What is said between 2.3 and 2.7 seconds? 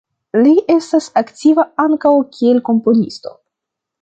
kiel